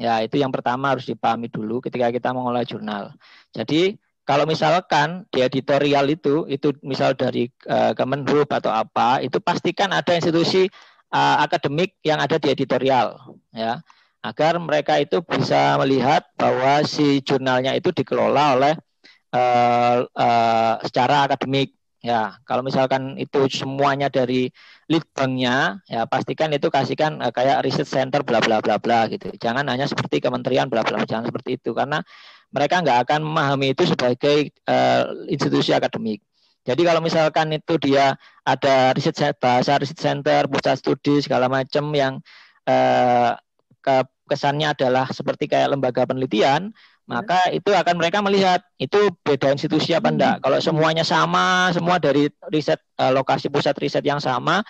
[0.00, 3.12] Ya, itu yang pertama harus dipahami dulu ketika kita mengolah jurnal.
[3.52, 9.88] Jadi kalau misalkan di editorial itu itu misal dari uh, Kemenhub atau apa, itu pastikan
[9.88, 10.68] ada institusi
[11.08, 13.16] uh, akademik yang ada di editorial
[13.56, 13.80] ya.
[14.20, 18.74] Agar mereka itu bisa melihat bahwa si jurnalnya itu dikelola oleh
[19.32, 21.72] uh, uh, secara akademik
[22.04, 22.36] ya.
[22.44, 24.52] Kalau misalkan itu semuanya dari
[24.92, 29.32] lead banknya ya pastikan itu kasihkan uh, kayak research center bla bla bla bla gitu.
[29.40, 32.04] Jangan hanya seperti kementerian bla bla jangan seperti itu karena
[32.48, 36.24] mereka nggak akan memahami itu sebagai uh, institusi akademik.
[36.68, 38.12] Jadi kalau misalkan itu dia
[38.44, 42.20] ada riset bahasa riset center, pusat studi segala macam yang
[42.68, 43.32] uh,
[43.80, 43.96] ke,
[44.28, 46.76] kesannya adalah seperti kayak lembaga penelitian,
[47.08, 50.34] maka itu akan mereka melihat itu beda institusi apa enggak.
[50.38, 50.42] Hmm.
[50.44, 54.60] Kalau semuanya sama, semua dari riset uh, lokasi pusat riset yang sama,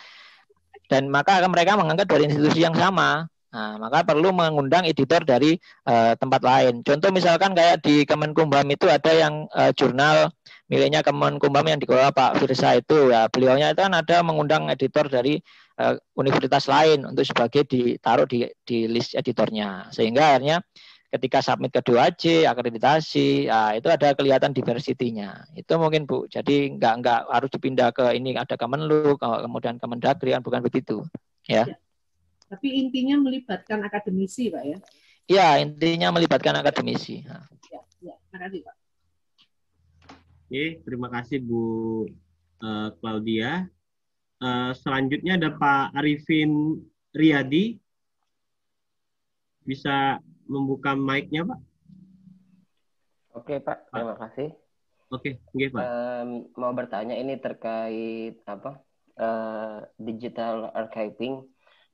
[0.87, 3.27] dan maka akan mereka menganggap dari institusi yang sama.
[3.59, 5.59] Nah, maka perlu mengundang editor dari
[5.91, 6.87] uh, tempat lain.
[6.87, 10.31] Contoh misalkan kayak di Kemenkumham itu ada yang uh, jurnal
[10.71, 15.43] miliknya Kemenkumham yang dikelola Pak Firsa itu ya beliaunya itu kan ada mengundang editor dari
[15.83, 19.91] uh, universitas lain untuk sebagai ditaruh di di list editornya.
[19.91, 20.63] Sehingga akhirnya
[21.11, 26.95] ketika submit ke 2J akreditasi ya, itu ada kelihatan diversitinya itu mungkin Bu jadi nggak
[27.01, 31.09] nggak harus dipindah ke ini ada Kemenlu kemudian Kemendagri kan bukan begitu
[31.49, 31.65] ya.
[31.65, 31.88] ya.
[32.49, 34.79] Tapi intinya melibatkan akademisi, Pak ya?
[35.29, 37.21] Ya, intinya melibatkan akademisi.
[37.21, 37.45] Ya,
[38.01, 38.15] ya.
[38.33, 38.77] Terima kasih, Pak.
[40.49, 41.61] Oke, terima kasih Bu
[42.65, 43.69] uh, Claudia.
[44.41, 46.81] Uh, selanjutnya ada Pak Arifin
[47.13, 47.77] Riyadi.
[49.69, 50.17] Bisa
[50.49, 51.61] membuka mic-nya, Pak?
[53.37, 53.93] Oke, Pak.
[53.93, 54.49] Terima kasih.
[55.13, 55.85] Oke, okay, Pak.
[55.85, 58.81] Um, mau bertanya ini terkait apa?
[59.19, 61.45] Uh, digital archiving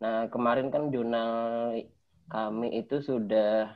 [0.04, 1.72] Nah, kemarin kan jurnal
[2.28, 3.72] kami itu sudah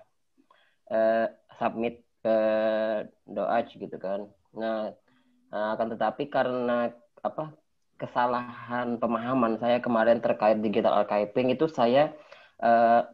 [0.93, 2.37] uh, submit ke
[3.25, 4.29] doa gitu kan.
[4.53, 4.93] Nah,
[5.49, 6.93] akan tetapi karena
[7.25, 7.57] apa
[7.97, 12.13] kesalahan pemahaman saya kemarin terkait digital archiving itu saya
[12.61, 13.09] uh,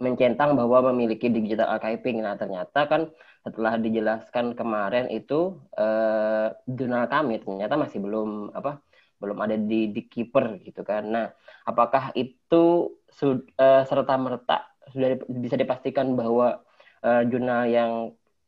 [0.00, 2.24] mencentang bahwa memiliki digital archiving.
[2.24, 3.12] Nah, ternyata kan
[3.44, 8.80] setelah dijelaskan kemarin itu uh, jurnal kami ternyata masih belum apa
[9.16, 11.08] belum ada di di keeper gitu kan.
[11.08, 11.26] Nah,
[11.64, 16.62] apakah itu uh, eh, serta merta sudah bisa dipastikan bahwa
[17.02, 17.92] uh, jurnal yang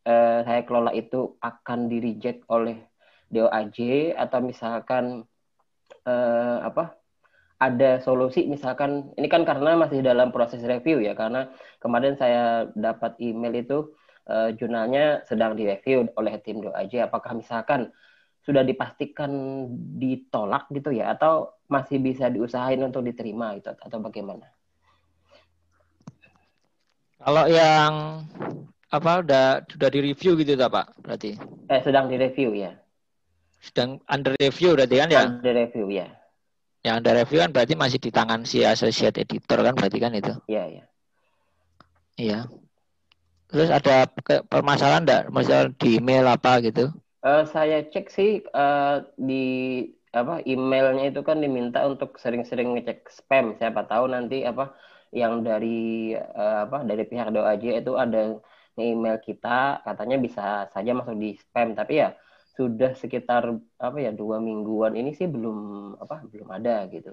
[0.07, 2.79] uh, saya kelola itu akan di reject oleh
[3.29, 5.05] DOAJ atau misalkan
[6.09, 6.97] uh, apa
[7.59, 11.51] ada solusi misalkan ini kan karena masih dalam proses review ya karena
[11.83, 13.79] kemarin saya dapat email itu
[14.31, 17.91] uh, jurnalnya sedang direview oleh tim DOAJ apakah misalkan
[18.49, 19.29] sudah dipastikan
[20.01, 24.49] ditolak gitu ya atau masih bisa diusahain untuk diterima itu atau bagaimana?
[27.21, 28.25] Kalau yang
[28.89, 31.37] apa udah sudah direview gitu tak Pak berarti?
[31.69, 32.73] Eh sedang direview ya.
[33.61, 35.25] Sedang under review berarti kan ya?
[35.29, 36.09] Under review ya.
[36.81, 40.33] Yang under review kan berarti masih di tangan si associate editor kan berarti kan itu?
[40.49, 40.85] Iya iya.
[42.17, 42.41] Iya.
[43.53, 44.09] Terus ada
[44.49, 45.23] permasalahan enggak?
[45.37, 46.89] Misal di email apa gitu?
[47.29, 49.85] Uh, saya cek sih uh, di
[50.17, 53.53] apa emailnya itu kan diminta untuk sering-sering ngecek spam.
[53.61, 54.73] Siapa tahu nanti apa
[55.12, 58.41] yang dari uh, apa dari pihak doa aja itu ada
[58.81, 61.77] email kita katanya bisa saja masuk di spam.
[61.77, 62.17] Tapi ya
[62.57, 67.12] sudah sekitar apa ya dua mingguan ini sih belum apa belum ada gitu.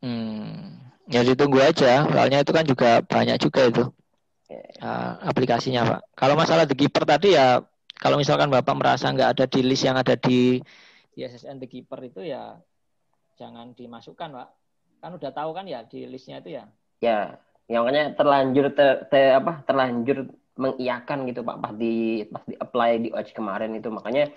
[0.00, 0.80] Hmm,
[1.12, 2.08] ya ditunggu aja.
[2.08, 3.84] Soalnya itu kan juga banyak juga itu
[4.80, 6.00] uh, aplikasinya pak.
[6.16, 7.60] Kalau masalah The Keeper tadi ya
[7.96, 10.60] kalau misalkan Bapak merasa nggak ada di list yang ada di,
[11.16, 12.60] di SSN The Keeper itu ya
[13.36, 14.48] jangan dimasukkan, Pak.
[15.00, 16.64] Kan udah tahu kan ya di listnya itu ya?
[17.04, 17.36] Ya,
[17.68, 22.90] yang makanya terlanjur ter, ter, apa terlanjur mengiakan gitu Pak pas di pas di apply
[23.04, 24.32] di OH kemarin itu makanya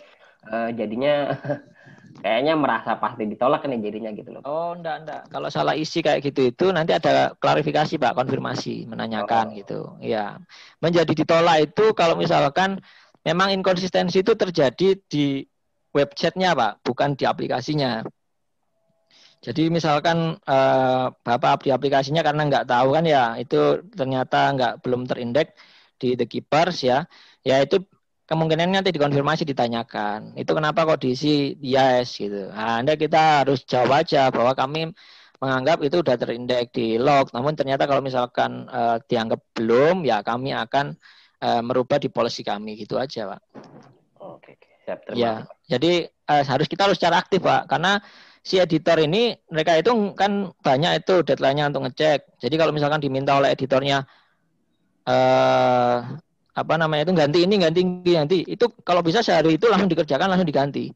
[0.51, 1.31] uh, jadinya
[2.23, 4.43] kayaknya merasa pasti ditolak nih jadinya gitu loh.
[4.43, 5.21] Oh, enggak enggak.
[5.31, 9.55] Kalau salah isi kayak gitu itu nanti ada klarifikasi Pak, konfirmasi, menanyakan oh.
[9.55, 9.79] gitu.
[10.03, 10.43] Ya.
[10.83, 12.83] Menjadi ditolak itu kalau misalkan
[13.29, 15.45] memang inkonsistensi itu terjadi di
[15.93, 18.01] websitenya Pak, bukan di aplikasinya.
[19.39, 25.07] Jadi misalkan uh, Bapak di aplikasinya karena nggak tahu kan ya, itu ternyata nggak belum
[25.07, 25.55] terindeks
[26.01, 27.07] di The Keepers ya,
[27.45, 27.79] ya itu
[28.27, 30.35] kemungkinan nanti dikonfirmasi ditanyakan.
[30.35, 32.51] Itu kenapa kok diisi yes gitu.
[32.51, 34.91] Nah, Anda kita harus jawab aja bahwa kami
[35.39, 37.31] menganggap itu sudah terindeks di log.
[37.31, 40.99] Namun ternyata kalau misalkan uh, dianggap belum, ya kami akan
[41.43, 43.41] uh, merubah di policy kami gitu aja, Pak.
[44.19, 45.03] Oke, siap.
[45.07, 45.33] Terima ya,
[45.67, 47.99] jadi uh, harus kita harus secara aktif, Pak, karena
[48.39, 52.39] si editor ini mereka itu kan banyak itu deadline-nya untuk ngecek.
[52.39, 54.07] Jadi kalau misalkan diminta oleh editornya
[55.09, 55.97] eh
[56.59, 60.27] apa namanya itu ganti ini ganti ini ganti itu kalau bisa sehari itu langsung dikerjakan
[60.27, 60.91] langsung diganti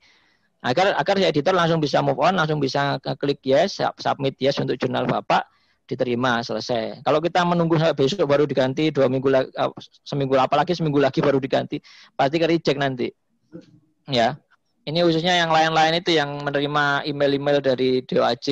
[0.60, 4.76] agar agar si editor langsung bisa move on langsung bisa klik yes submit yes untuk
[4.76, 5.48] jurnal bapak
[5.94, 9.72] diterima selesai kalau kita menunggu sampai besok baru diganti dua minggu lagi uh,
[10.04, 11.78] seminggu apalagi seminggu lagi baru diganti
[12.18, 13.08] pasti ke reject nanti
[14.10, 14.36] ya
[14.84, 18.48] ini khususnya yang lain-lain itu yang menerima email-email dari DOAJ,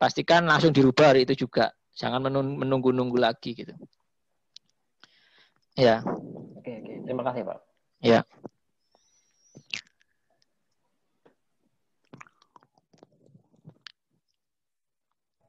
[0.00, 1.76] pastikan langsung dirubah hari itu juga.
[1.92, 3.76] Jangan menunggu-nunggu lagi gitu.
[5.76, 6.00] Ya.
[6.56, 6.92] Oke, oke.
[7.04, 7.58] Terima kasih, Pak.
[8.00, 8.24] Ya.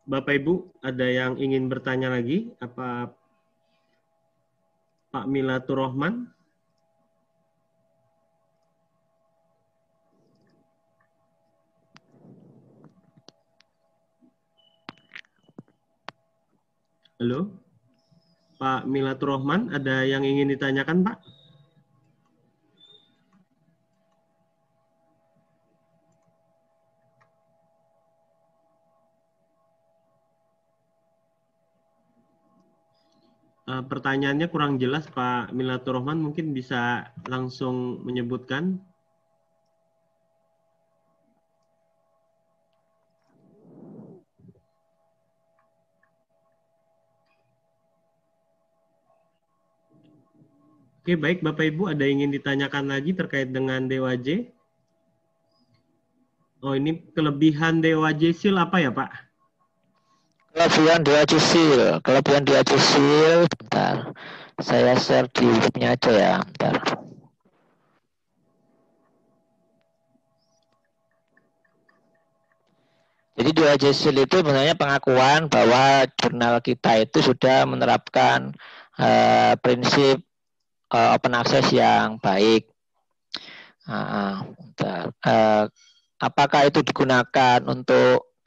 [0.06, 2.54] Bapak Ibu, ada yang ingin bertanya lagi?
[2.62, 3.10] Apa
[5.10, 6.30] Pak Milatur Rahman?
[17.18, 17.50] Halo,
[18.62, 21.18] Pak Milatur Rahman, ada yang ingin ditanyakan, Pak?
[33.66, 36.22] Uh, pertanyaannya kurang jelas, Pak Milatur Rahman.
[36.22, 38.78] Mungkin bisa langsung menyebutkan
[51.06, 54.50] Oke, baik Bapak Ibu, ada ingin ditanyakan lagi terkait dengan Dewa J?
[56.66, 59.35] Oh, ini kelebihan Dewa J Sil apa ya, Pak?
[60.56, 64.16] Kelebihan Dewa J Sil, kelebihan Dewa J Sil, bentar.
[64.64, 66.80] Saya share di webnya aja ya, bentar.
[73.36, 78.56] Jadi dua Sil itu sebenarnya pengakuan bahwa jurnal kita itu sudah menerapkan
[78.96, 80.24] uh, prinsip
[80.88, 82.72] uh, open access yang baik.
[83.84, 84.40] Uh,
[85.20, 85.68] uh,
[86.24, 88.40] apakah itu digunakan untuk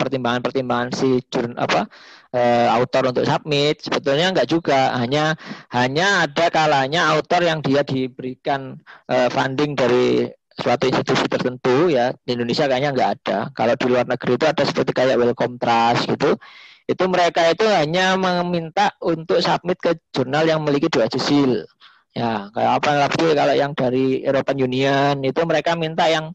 [0.00, 1.84] pertimbangan-pertimbangan si jurn apa
[2.32, 3.84] uh, autor untuk submit.
[3.84, 4.96] Sebetulnya enggak juga.
[4.96, 5.36] Hanya
[5.76, 8.80] hanya ada kalanya autor yang dia diberikan
[9.12, 12.16] uh, funding dari suatu institusi tertentu ya.
[12.24, 13.38] Di Indonesia kayaknya enggak ada.
[13.52, 16.40] Kalau di luar negeri itu ada seperti kayak Welcome Trust gitu.
[16.88, 21.68] Itu mereka itu hanya meminta untuk submit ke jurnal yang memiliki dua jisil.
[22.10, 26.34] Ya, kayak apa lagi kalau yang dari European Union itu mereka minta yang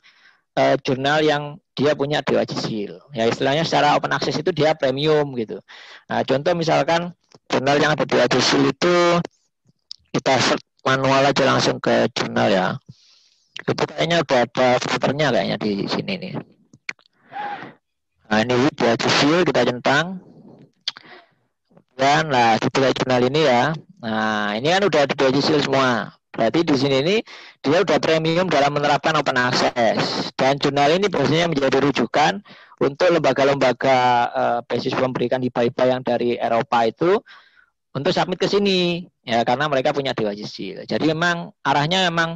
[0.56, 1.44] uh, jurnal yang
[1.76, 3.04] dia punya dua jisil.
[3.12, 5.60] Ya istilahnya secara open access itu dia premium gitu.
[6.08, 7.12] Nah, contoh misalkan
[7.52, 8.96] jurnal yang ada dua jisil itu
[10.16, 12.68] kita search manual aja langsung ke jurnal ya.
[13.68, 16.34] Itu kayaknya udah ada filternya kayaknya di sini nih.
[18.32, 20.24] Nah, ini dua jisil kita centang
[21.96, 23.76] dan lah di jurnal ini ya.
[24.04, 25.90] Nah, ini kan udah di digital semua.
[26.36, 27.18] Berarti di sini ini
[27.64, 30.30] dia udah premium dalam menerapkan open access.
[30.36, 32.44] Dan jurnal ini biasanya menjadi rujukan
[32.84, 33.98] untuk lembaga-lembaga
[34.36, 37.24] uh, basis pemberikan hibah-hibah yang dari Eropa itu
[37.96, 40.84] untuk submit ke sini ya karena mereka punya dewa jisil.
[40.84, 42.36] Jadi memang arahnya memang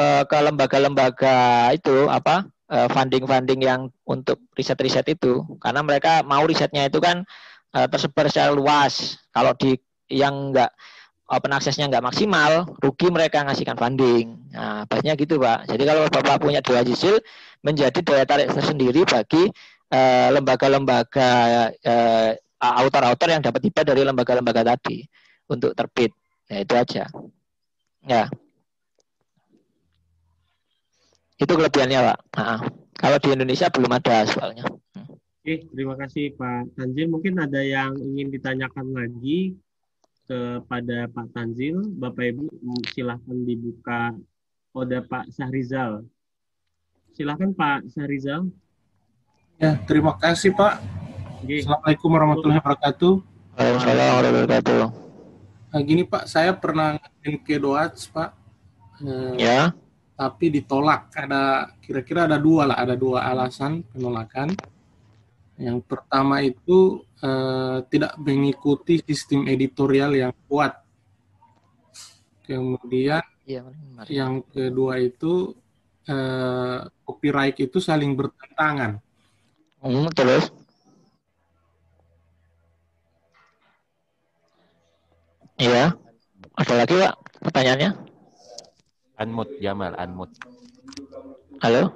[0.00, 6.88] uh, ke lembaga-lembaga itu apa uh, funding-funding yang untuk riset-riset itu karena mereka mau risetnya
[6.88, 7.28] itu kan
[7.76, 9.20] uh, tersebar secara luas.
[9.28, 9.76] Kalau di
[10.08, 10.72] yang enggak
[11.28, 14.36] open access-nya nggak maksimal, rugi mereka ngasihkan funding.
[14.56, 15.68] Nah, pastinya gitu, Pak.
[15.68, 17.20] Jadi kalau Bapak punya dua jisil,
[17.60, 19.52] menjadi daya tarik tersendiri bagi
[19.92, 21.30] eh, lembaga-lembaga
[21.74, 25.04] uh, autor-autor yang dapat hibah dari lembaga-lembaga tadi
[25.46, 26.10] untuk terbit.
[26.48, 27.04] Ya, itu aja.
[28.08, 28.24] Ya.
[31.38, 32.18] Itu kelebihannya, Pak.
[32.40, 32.60] Nah,
[32.98, 34.64] kalau di Indonesia belum ada soalnya.
[35.38, 37.06] Oke, terima kasih Pak Tanzil.
[37.08, 39.56] Mungkin ada yang ingin ditanyakan lagi
[40.28, 41.80] kepada Pak Tanzil.
[41.96, 42.44] Bapak Ibu
[42.92, 44.12] silahkan dibuka
[44.76, 46.04] kode Pak Sahrizal.
[47.16, 48.52] Silahkan Pak Sahrizal.
[49.56, 50.84] Ya, terima kasih Pak.
[51.42, 51.64] Oke.
[51.64, 53.12] Assalamualaikum warahmatullahi wabarakatuh.
[53.56, 54.88] Waalaikumsalam warahmatullahi wabarakatuh.
[55.68, 58.30] Nah, gini Pak, saya pernah ngin ke Doats Pak.
[59.02, 59.72] Eh, ya.
[60.14, 61.10] Tapi ditolak.
[61.16, 64.52] Ada kira-kira ada dua lah, ada dua alasan penolakan
[65.58, 70.78] Yang pertama itu uh, tidak mengikuti sistem editorial yang kuat.
[72.46, 73.66] Kemudian ya,
[74.06, 75.52] yang kedua itu
[76.06, 79.02] uh, copyright itu saling bertentangan.
[79.82, 80.46] Hmm, terus?
[85.58, 85.90] Iya.
[86.54, 87.90] Ada lagi Pak pertanyaannya?
[89.18, 90.38] Unmute Jamal, unmute.
[91.58, 91.90] Halo?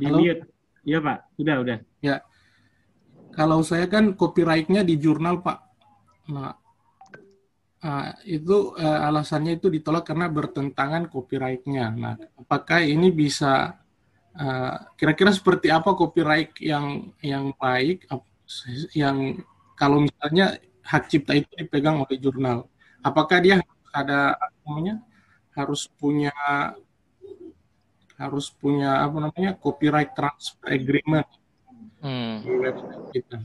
[0.00, 0.16] Di Halo?
[0.16, 0.59] mute.
[0.90, 1.78] Iya Pak, sudah udah.
[2.02, 2.16] Ya.
[3.30, 5.58] Kalau saya kan copyrightnya di jurnal Pak.
[6.34, 6.50] Nah,
[7.86, 11.94] uh, itu uh, alasannya itu ditolak karena bertentangan copyrightnya.
[11.94, 13.78] Nah, apakah ini bisa
[14.30, 18.06] kira kira-kira seperti apa copyright yang yang baik
[18.94, 19.42] yang
[19.74, 20.54] kalau misalnya
[20.86, 22.70] hak cipta itu dipegang oleh jurnal
[23.02, 23.58] apakah dia
[23.90, 25.02] ada namanya
[25.58, 26.30] harus punya
[28.20, 31.24] harus punya apa namanya copyright transfer agreement
[32.04, 32.44] hmm.
[32.44, 33.38] di website kita.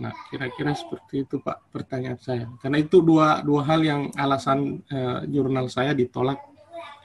[0.00, 2.50] Nah, kira-kira seperti itu Pak pertanyaan saya.
[2.58, 6.42] Karena itu dua dua hal yang alasan uh, jurnal saya ditolak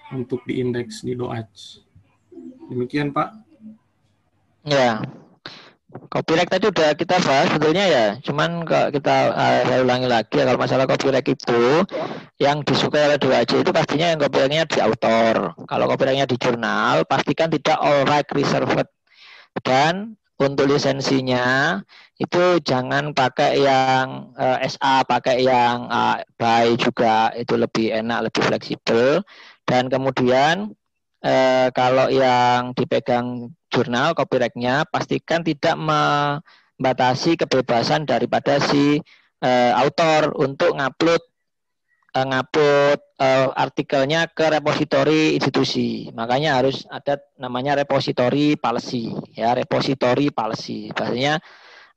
[0.09, 1.83] untuk diindeks di DOAJ.
[2.73, 3.29] Demikian Pak.
[4.65, 4.97] Ya,
[5.95, 10.43] Copyright tadi udah kita bahas sebetulnya ya, cuman kalau kita uh, saya ulangi lagi ya,
[10.43, 11.87] kalau masalah copyright itu
[12.39, 15.55] yang disukai oleh dua itu pastinya yang copyrightnya di autor.
[15.67, 18.87] Kalau copyrightnya di jurnal, pastikan tidak all right reserved.
[19.63, 21.79] Dan untuk lisensinya
[22.19, 28.31] itu jangan pakai yang uh, eh, SA, pakai yang uh, by juga itu lebih enak,
[28.31, 29.23] lebih fleksibel.
[29.63, 30.75] Dan kemudian
[31.25, 39.01] uh, kalau yang dipegang jurnal copyrightnya pastikan tidak membatasi kebebasan daripada si
[39.41, 41.21] uh, autor untuk ngupload
[42.15, 46.07] uh, ngupload uh, artikelnya ke repositori institusi.
[46.13, 50.93] Makanya harus ada namanya repositori policy ya, repositori policy.
[50.95, 51.41] Bahasanya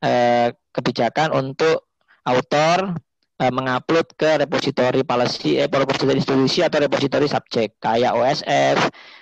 [0.03, 1.87] uh, kebijakan untuk
[2.27, 2.99] autor
[3.39, 8.79] uh, mengupload ke repositori policy, eh, repositori institusi atau repositori subjek kayak OSF,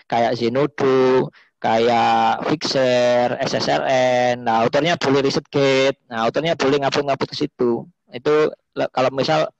[0.09, 4.45] kayak Zenodo, kayak Fixer, SSRN.
[4.45, 5.21] Nah, autornya boleh
[5.53, 5.99] gate.
[6.09, 7.85] Nah, autornya boleh ngupload-ngupload ke situ.
[8.13, 8.53] Itu
[8.93, 9.51] kalau misal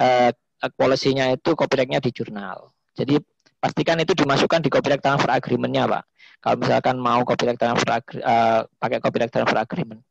[0.00, 0.30] uh,
[0.76, 2.72] policy-nya itu copyrightnya di jurnal.
[2.92, 3.18] Jadi
[3.62, 6.04] pastikan itu dimasukkan di copyright transfer agreement-nya, Pak.
[6.42, 7.88] Kalau misalkan mau copyright transfer
[8.20, 10.02] uh, pakai copyright transfer agreement.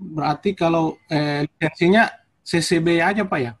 [0.00, 2.08] Berarti kalau eh, lisensinya
[2.40, 3.52] CCB aja, Pak ya?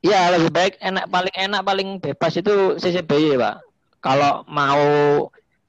[0.00, 3.56] Iya, lebih baik enak paling enak paling bebas itu CCBY, Pak.
[4.00, 4.88] Kalau mau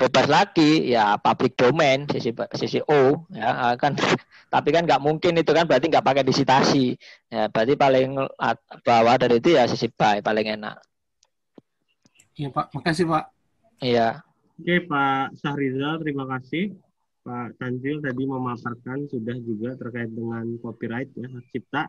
[0.01, 3.93] bebas lagi ya public domain CCO ya kan.
[4.53, 6.97] Tapi kan nggak mungkin itu kan berarti nggak pakai disitasi
[7.31, 8.19] ya berarti paling
[8.83, 10.75] bawah dari itu ya sisi buy paling enak.
[12.35, 12.65] Iya pak.
[12.73, 13.23] Makasih pak.
[13.83, 14.25] Iya.
[14.57, 16.75] Oke pak Sahrizal terima kasih
[17.21, 21.85] Pak Tanjil tadi memaparkan sudah juga terkait dengan copyright ya hak cipta